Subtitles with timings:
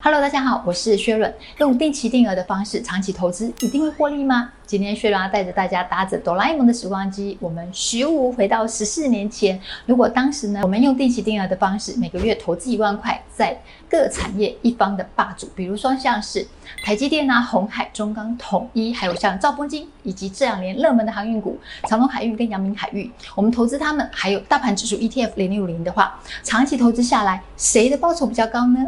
[0.00, 1.34] Hello，大家好，我是薛润。
[1.58, 4.52] 用定期定额的方式长期投资，一定会获利吗？
[4.64, 9.60] 今天薛润要带着大家搭着哆啦 A 梦的时光机，我们咻回到十四年前。
[9.86, 16.46] 如果当时呢，我们用定期定额的方式，每个月投资一万块，在各产业一方的霸主，比如说像是
[16.84, 21.58] 台积电啊、红海、中钢、统一，还有像兆丰金，以及这两年热门的航运股
[21.88, 28.86] 长荣海运跟阳明海运，我们投资他们，还有大盘指数 ETF 零零五零的话，长期投资下来，谁的报酬比较高呢？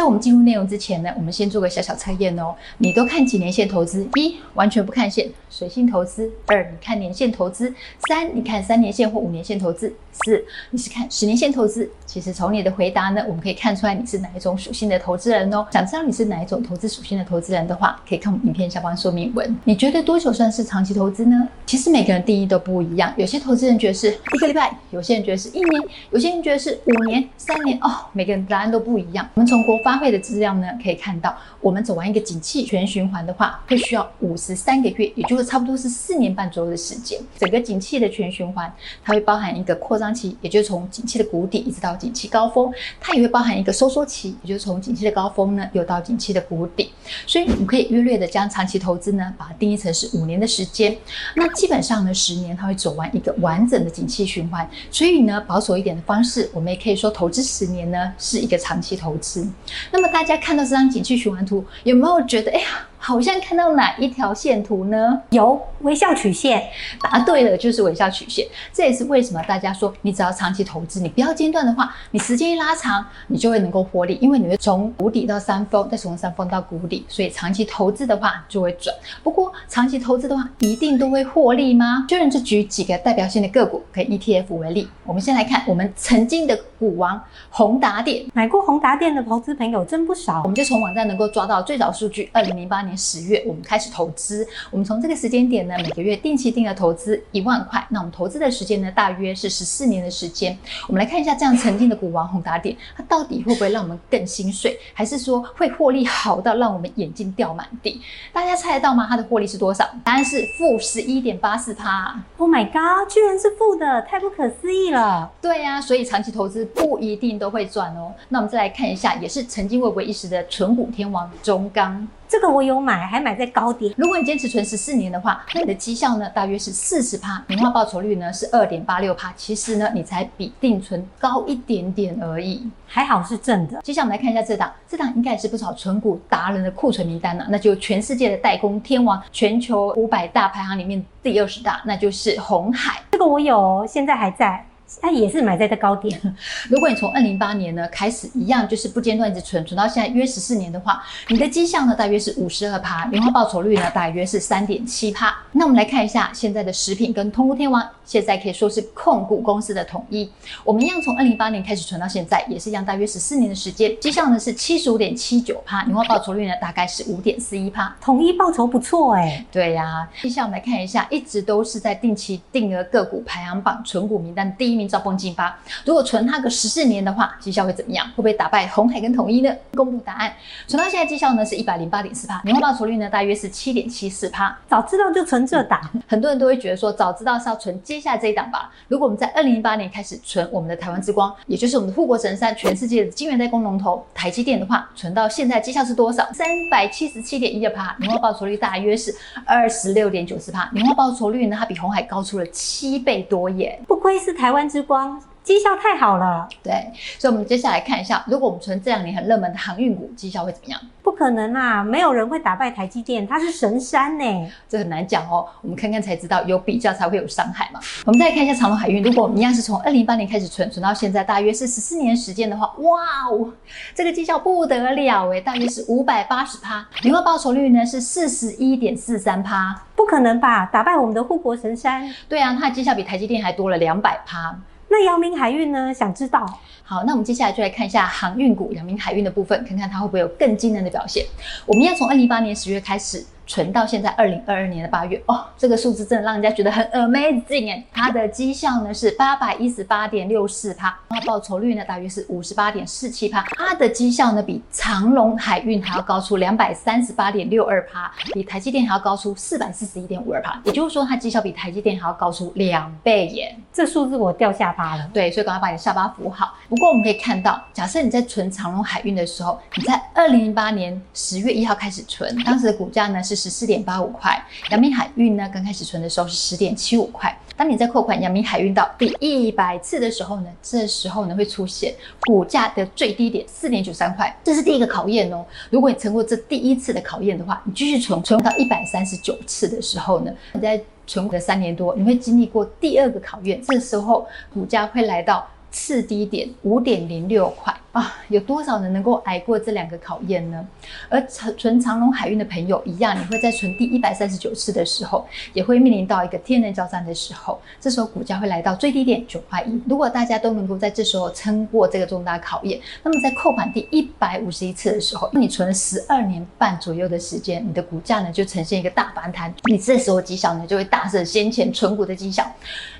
[0.00, 2.54] 在我们进入内容之前呢，我们先做个小小测验哦。
[2.78, 4.08] 你都看几年线投资？
[4.14, 7.66] 一、完全不看线，随性投资；二、你看年线投资；
[8.08, 11.90] 三、你看三年线或五年线投资；四、你是看十年线投资。
[12.06, 15.66] 其实从你的回答呢，我们可以看出来你是哪一种属性的投资人哦。
[15.70, 19.54] 想知道你是哪一种投资属性的投资人的话，可以看我们影片下方说明文。
[19.64, 21.46] 你觉得多久算是长期投资呢？
[21.66, 23.12] 其实每个人定义都不一样。
[23.18, 28.06] 有些投资人觉得是一个礼拜，有些人觉得是一年，有些人觉得是五年、三年哦。
[28.14, 29.28] 每个人答案都不一样。
[29.34, 37.18] 我们从国发会的资料呢，可以看到，我们走完一个景气全循环的话，会需要五十三个月，也就是差不多是四年半左右的时间。
[37.38, 42.70] 整个景气的全循环，它会包含一个扩张期，也就是从景气的谷底一直到景气高峰；
[43.00, 46.90] 它也会包含一个收缩期，也就是从景气的高峰呢，又到景气的谷底。
[47.26, 50.96] 所以，我们可以约略的将长期投资呢，把它定义成是五年的时间。
[51.36, 54.68] 那基本上呢，十年它会走完一个完整的景气循环。
[54.90, 59.46] 所以呢，保守一点的方式，我们也可以说，投资十年呢，是一个长期投资。
[59.92, 65.22] 那么大家看到这张景区循环图，有没有觉得，哎呀，好像看到哪一条线图呢？
[65.30, 66.62] 有微笑曲线，
[67.00, 68.46] 答对了，就是微笑曲线。
[68.74, 78.94] 这也是为什么大家说，你只要长期投资，你不要间断的话，你时间一拉长，你就会能够获利，因为你会从谷底到山峰，再从山峰到谷底，所以长期投资的话就会赚。
[79.22, 82.04] 不过长期投资的话，一定都会获利吗？
[82.06, 90.42] 就让这举几个代表性的个股跟 ETF 为例，我们先来看我们曾经的股王宏达电，买过宏达电的投资朋友真不少。
[90.42, 92.89] 我们就从网站能够抓到最早数据，二零零八年。
[92.96, 94.46] 十月，我们开始投资。
[94.70, 97.86] 我们从这个时间点呢，每个月定期定额投资一万块。
[97.90, 100.56] 那我们投资的时间呢，大约是十四年的时间。
[100.86, 108.00] 我们来看一下，这样曾经的股王宏达电，它到底会不会让我们更心碎，还是说会获利好到让我们眼睛掉满地？
[108.32, 109.06] 大家猜得到吗？
[109.08, 109.84] 它的获利是多少？
[110.04, 112.22] 答案是负十一点八四趴。
[112.36, 115.30] Oh my god，居然是负的，太不可思议了。
[115.40, 118.12] 对呀、啊，所以长期投资不一定都会赚哦。
[118.28, 122.06] 那我们再来看一下，也是曾经微微一时的纯股天王中钢。
[122.30, 123.92] 这个我有买，还买在高点。
[123.96, 129.34] 如果你坚持存十四年的话，那你的绩效呢，大约是四十趴，年化报酬率呢是二点八六趴。
[129.36, 133.80] 其实呢，你才比定存高一点点而已，还好是正的。
[133.82, 143.02] 接下来我们来看一下这档，这档应该也是不少存股达人的库存名单了，那就全世界的代工天王，全球五百大排行里面第二十大，那就是红海。
[143.10, 144.64] 这个我有，现在还在。
[145.00, 146.20] 它也是买在这高点。
[146.68, 155.36] 如果你从二零零八年呢开始一样，就是不间断一直存，存到现在约十四年的话，你的绩效呢大约是五十二趴，年化报酬率呢大约是三点七趴。
[155.52, 160.28] 那我们来看一下现在的食品跟通过天王，现在可以说是控股公司的统一。
[160.64, 167.94] 我们一样从二零零八年开始存到现在，也是一样大约十四年的时间，绩效呢是七十五点七九趴，年化报酬率呢大概是五点四一趴。
[168.00, 169.46] 统一报酬不错哎、欸。
[169.52, 174.90] 对呀、啊，接下来我们来看一下，一直都是在定期定额个股排行榜存股名单第一名。
[174.90, 178.04] 兆丰金发，如果存它个十四年的话，绩效会怎么样？
[178.08, 179.54] 会不会打败红海跟统一呢？
[179.76, 180.32] 公布答案，
[180.66, 184.58] 存到现在绩效呢是一百零八点四趴，年化报酬率呢大约是七点七四趴。
[184.68, 188.72] 早知道就存这档， 很多人都会觉得说，早知道是要存接下来这一档吧。
[188.88, 196.26] 如果我们在二零零八年开始存我们的台湾之光，也就是我们的护国神山，全世界的晶圆代工龙头台积电的话，存到现在绩效是多少？
[196.32, 205.22] 三百七十七点一二趴，年化报酬率大约是二十六点九四趴，年化报酬率呢它比红海高出了七倍多耶，不愧是台湾之光。
[205.42, 206.72] 绩效太好了，对，
[207.18, 210.80] 所以我们接下来看一下，如果我们存这两年很热门的航运股，绩效会怎么样？
[211.02, 215.46] 不可能啊，没有人会打败台积电，它是神山呢，这很难讲哦。
[215.62, 217.80] 我们看看才知道，有比较才会有伤害嘛。
[218.04, 223.00] 我们再来看一下长隆海运，如果我们一样是从二零一八年开始存，存到现在大约是十四年时间的话，哇
[223.30, 223.52] 哦，
[223.94, 230.66] 这个绩效不得了诶，大约是五百八十趴，年化报酬率呢是四十一点四三趴，不可能吧？
[230.66, 232.08] 打败我们的护国神山？
[232.28, 234.54] 对啊，它的绩效比台积电还多了两百趴。
[234.90, 235.94] 那阳明海运呢？
[235.94, 236.44] 想知道？
[236.82, 241.24] 好，那我们接下来就来看一下航运股阳明海运的部分，看看它会不会有更惊人的表现。
[241.64, 243.24] 我们要从二零一八年十月开始。
[243.50, 245.20] 存到现在二零二二年的八月。
[245.26, 265.10] 哦，这个数字真的让人家觉得很 amazing 哎，它的绩效呢是八百一十八点六四趴，然后报酬率呢大约是五十八点四七趴，它的绩效呢比长荣海运还要高出两百三十八点六二趴，比台积电还要高出四百四十一点五二趴，也就是说它绩效比台积电还要高出两倍耶，这数字我掉下巴了。
[265.12, 266.54] 对，所以赶快把你的下巴扶好。
[266.68, 274.38] 不过我们可以看到，假设你在存长荣海运的时候，你在二零零八年十月一号开始存，当时的股价呢是十四点八五块，
[274.70, 277.34] 阳明海运呢刚开始存的时候是十点七五块。
[277.56, 285.44] 当你在扣款阳明海运到第一百次的时候呢，这时候呢会出现股价的最低点四点九三块，这是第一个考验哦。
[285.70, 297.74] 如果你撑过这第一次的考验的话，你继续存，存到一百三十九次的时候呢，你在存股的三年多，你会经历过第二个考验，这时候股价会来到次低点五点零六块。
[297.92, 300.64] 啊，有多少人能够挨过这两个考验呢？
[301.08, 307.60] 而存存长隆海运的朋友一样，你会在存第一百三十九次的时候，也会面临到一个天人交战的时候。
[307.80, 309.82] 这时候股价会来到最低点九块一。
[309.88, 319.52] 如果大家都能够在这时候撑过这个重大考验，那么在扣款第一百五十一次的时候，那你存了十二年半左右的时间，你的股价呢就呈现一个大反弹。
[319.64, 322.48] 你这时候绩效呢就会大胜先前存股的绩效，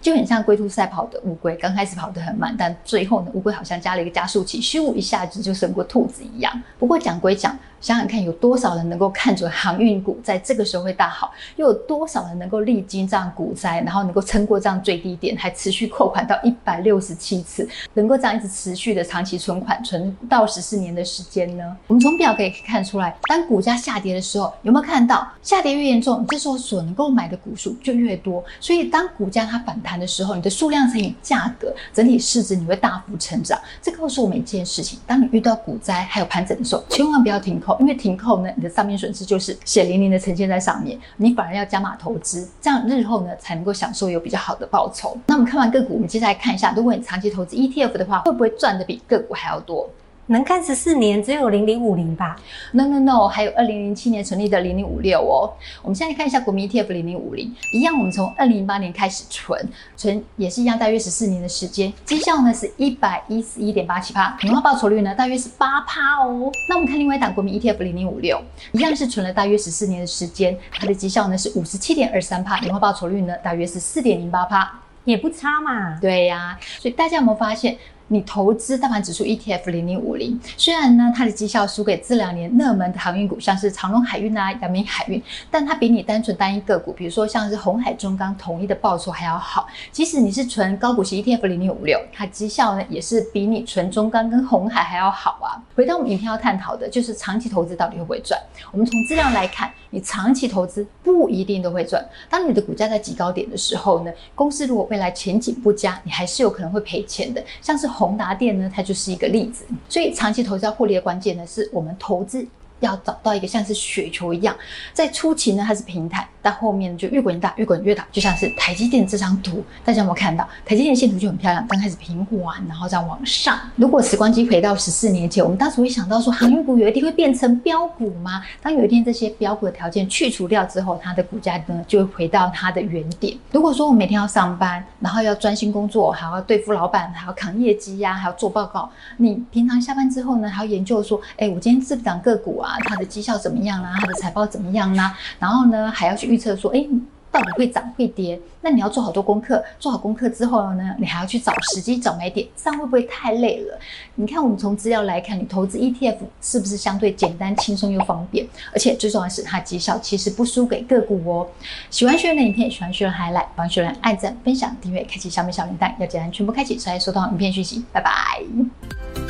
[0.00, 6.62] 就很像龟兔赛跑的乌龟，刚开始跑得很慢，但最后呢乌龟好像加了一个加速器，咻一下子就胜过兔子一样。
[6.78, 7.58] 不过讲归讲。
[7.80, 11.30] 想想看，有多少人能够看准航运股在这个时候会大好？
[11.56, 21.76] 又有多少人能够历经这样股灾，然后能够撑过这样最低点，还持续扣款到一百六十七次，能够这样一直持续的长期存款，存到十四年的时间呢？
[21.86, 28.42] 我们从表可以看出来，当股价下跌的时候，有没有看到下跌越严重，这时候所能够买的股数就越多。
[28.60, 33.58] 所以当股价它反弹的时候，你的数量乘以价格，整体市值你会大幅成长。
[33.80, 37.58] 这告诉我们一件事情：当你遇到股灾还有盘整的时候，千万不要停。
[37.80, 45.16] 因为停扣呢，你的账面损失就是血淋淋的呈现在上面，你反而要加码投资，这样日后呢才能够享受有比较好的报酬。
[45.26, 49.88] 那我们看完个股，我们接下来看一下，如果你长期投资 ETF 的话，会不会赚的比个股还要多？
[50.28, 52.36] 能看十四年，只有零零五零吧
[52.72, 55.50] ？No No No，还有二零零七年成立的零零五六哦。
[55.82, 59.58] 我们现在看一下国民 ETF 零零五零，一样，我们从二零零八年开始存，
[59.96, 66.50] 存也是一样，大约十四年的时间，绩效呢是一百一十一点八七趴，年化报酬率呢大约是八趴哦。
[66.68, 68.38] 那我们看另外一档国民 ETF 零零五六，
[68.72, 74.70] 一样是存了大约十四年的时间，它的绩效呢是五十七点二三趴，年化报酬率呢大约是四点零八趴，
[75.04, 75.98] 也不差嘛。
[76.00, 77.78] 对呀、啊，所以大家有没有发现？
[78.10, 89.68] 你投资大盘指数 ETF 零零五零，虽然呢它的绩效输给这两年热门的航运股，像是长隆海运啊、阳明海运，但它比你单纯单一个股，比如说像是红海中钢统一的报酬还要好。
[89.92, 95.60] 即使你是存高股息 ETF 零零五六，它绩效呢也是比你存中钢跟红海还要好啊。
[95.76, 98.40] 回到我们影片要探讨的，就是长期投资到底会不会赚？
[98.72, 102.02] 我们从资料来看，你长期投资不一定都会赚。
[102.30, 107.88] 当你的股价在极高点的时候呢，公司如果未来前景不佳，你还是有可能会赔钱的，像是。
[107.88, 109.64] 宏达电呢，它就是一个例子。
[109.88, 112.46] 所以长期投资要获利的关键呢，是我们投资。
[112.80, 114.56] 要找到一个像是雪球一样，
[114.92, 120.48] 在初期呢它是平坦，但后面就越滚越大，越滚越大，就像是台积电这张图，大家有没有看到？
[120.64, 123.58] 台积电线图就很漂亮，刚开始平缓，然后再往上。
[123.76, 128.42] 如果时光机回到十四年前，我们当时会想到说，航运股有一天会变成标股吗？
[128.62, 133.36] 当有一天这些标股的条件去除掉之后，它的股价呢就会回到它的原点。
[133.50, 142.67] 如果说我每天要上班，然后要专心工作，还要对付老板，还要扛业绩呀，还要做报告，你平常下班之后呢，还要研究说，哎，我今天这档个股啊。
[142.68, 143.96] 啊，它的绩效怎么样啊？
[144.00, 145.12] 它的财报怎么样呢？
[145.38, 146.86] 然后呢，还要去预测说，哎，
[147.30, 148.40] 到底会涨会跌？
[148.60, 153.78] 那你要做好多功课，做好功课之后呢，你还要去找时机、找买点，这样会不会太累了？
[154.16, 158.46] 你看，我们从资料来看，你投资 ETF 是不是相对简单、轻松又方便？
[158.72, 161.46] 而且最重要的是，它绩效其实不输给个股哦。
[161.90, 167.84] 喜欢学员的影片，喜欢学员还来帮学员按赞、分享、订阅、开启小米小铃铛，要简单全部开启，才收到影片讯息。
[167.92, 169.27] 拜拜。